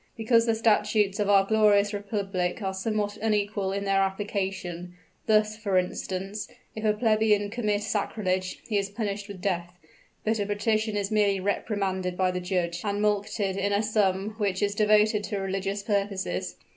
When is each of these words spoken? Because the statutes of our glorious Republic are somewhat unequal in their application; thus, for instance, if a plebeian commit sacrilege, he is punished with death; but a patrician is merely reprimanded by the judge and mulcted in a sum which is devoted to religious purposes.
Because 0.17 0.47
the 0.47 0.55
statutes 0.55 1.19
of 1.19 1.29
our 1.29 1.45
glorious 1.45 1.93
Republic 1.93 2.59
are 2.63 2.73
somewhat 2.73 3.17
unequal 3.17 3.71
in 3.71 3.85
their 3.85 4.01
application; 4.01 4.95
thus, 5.27 5.55
for 5.55 5.77
instance, 5.77 6.47
if 6.75 6.83
a 6.83 6.91
plebeian 6.93 7.51
commit 7.51 7.83
sacrilege, 7.83 8.61
he 8.67 8.79
is 8.79 8.89
punished 8.89 9.27
with 9.27 9.41
death; 9.43 9.71
but 10.23 10.39
a 10.39 10.45
patrician 10.47 10.97
is 10.97 11.11
merely 11.11 11.39
reprimanded 11.39 12.17
by 12.17 12.31
the 12.31 12.41
judge 12.41 12.81
and 12.83 12.99
mulcted 12.99 13.55
in 13.57 13.71
a 13.71 13.83
sum 13.83 14.31
which 14.39 14.63
is 14.63 14.73
devoted 14.73 15.23
to 15.25 15.37
religious 15.37 15.83
purposes. 15.83 16.55